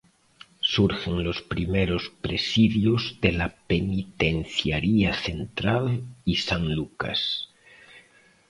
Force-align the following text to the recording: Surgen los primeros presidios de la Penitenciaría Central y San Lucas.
Surgen 0.63 1.21
los 1.23 1.43
primeros 1.43 2.09
presidios 2.21 3.17
de 3.21 3.33
la 3.33 3.49
Penitenciaría 3.53 5.13
Central 5.13 6.01
y 6.25 6.37
San 6.37 6.73
Lucas. 6.73 7.49